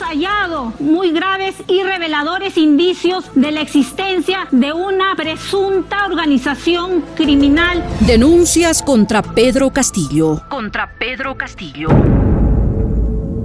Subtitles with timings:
[0.00, 7.84] hallado muy graves y reveladores indicios de la existencia de una presunta organización criminal.
[8.00, 10.42] Denuncias contra Pedro Castillo.
[10.48, 11.88] Contra Pedro Castillo.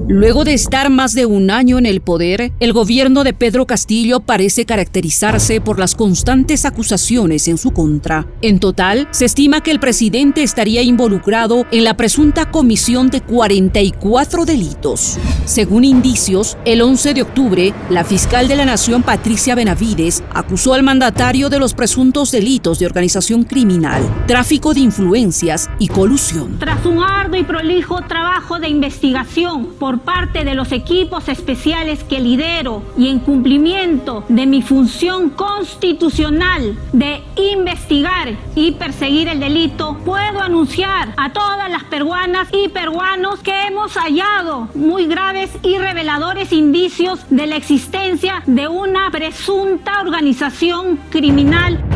[0.07, 4.19] Luego de estar más de un año en el poder, el gobierno de Pedro Castillo
[4.19, 8.27] parece caracterizarse por las constantes acusaciones en su contra.
[8.43, 14.45] En total, se estima que el presidente estaría involucrado en la presunta comisión de 44
[14.45, 15.17] delitos.
[15.45, 20.83] Según indicios, el 11 de octubre, la fiscal de la Nación Patricia Benavides acusó al
[20.83, 26.59] mandatario de los presuntos delitos de organización criminal, tráfico de influencias y colusión.
[26.59, 32.19] Tras un arduo y prolijo trabajo de investigación por parte de los equipos especiales que
[32.19, 40.41] lidero y en cumplimiento de mi función constitucional de investigar y perseguir el delito, puedo
[40.41, 47.19] anunciar a todas las peruanas y peruanos que hemos hallado muy graves y reveladores indicios
[47.29, 51.94] de la existencia de una presunta organización criminal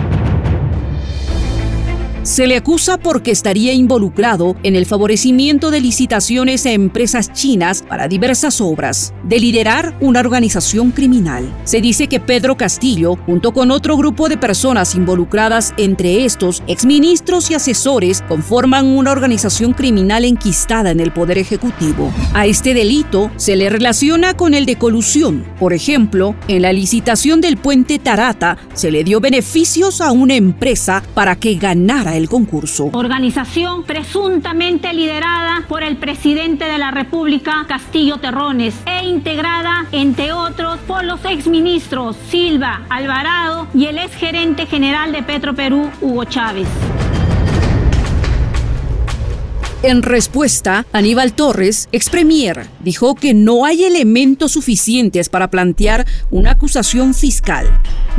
[2.23, 8.08] se le acusa porque estaría involucrado en el favorecimiento de licitaciones a empresas chinas para
[8.08, 11.50] diversas obras, de liderar una organización criminal.
[11.64, 17.50] Se dice que Pedro Castillo, junto con otro grupo de personas involucradas, entre estos exministros
[17.52, 22.12] y asesores, conforman una organización criminal enquistada en el Poder Ejecutivo.
[22.34, 25.45] A este delito se le relaciona con el de colusión.
[25.59, 31.03] Por ejemplo, en la licitación del puente Tarata se le dio beneficios a una empresa
[31.14, 32.89] para que ganara el concurso.
[32.93, 40.79] Organización presuntamente liderada por el presidente de la República, Castillo Terrones, e integrada, entre otros,
[40.88, 46.67] por los exministros Silva, Alvarado y el exgerente general de Petro Perú, Hugo Chávez.
[49.81, 56.52] En respuesta, Aníbal Torres, ex premier, dijo que no hay elementos suficientes para plantear una
[56.52, 57.66] acusación fiscal,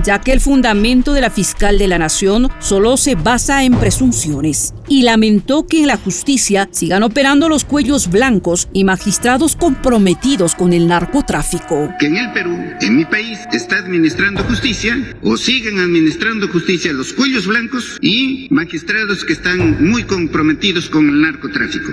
[0.03, 4.72] ya que el fundamento de la fiscal de la nación solo se basa en presunciones,
[4.88, 10.72] y lamentó que en la justicia sigan operando los cuellos blancos y magistrados comprometidos con
[10.72, 11.91] el narcotráfico.
[11.98, 17.12] Que en el Perú, en mi país, está administrando justicia o siguen administrando justicia los
[17.12, 21.50] cuellos blancos y magistrados que están muy comprometidos con el narcotráfico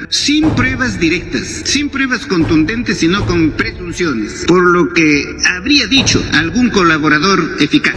[0.10, 5.24] sin pruebas directas, sin pruebas contundentes, sino con presunciones, por lo que
[5.56, 7.96] habría dicho algún colaborador eficaz.